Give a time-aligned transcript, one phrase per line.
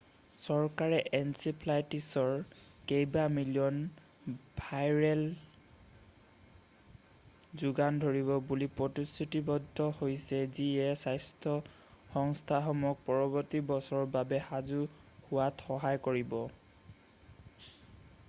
[0.43, 2.31] চৰকাৰে এনকেফেলাইটিছৰ
[2.91, 3.77] কেইবা মিলিয়ন
[4.61, 5.21] ভায়েলৰ
[7.63, 11.55] যোগান ধৰিব বুলি প্ৰতিশ্ৰুতিৱদ্ধ হৈছে যিয়ে স্বাস্থ্য
[12.17, 14.81] সংস্থাসমূহক পৰৱৰ্তী বছৰৰ বাবে সাজু
[15.29, 16.37] হোৱাত সহায় কৰিব।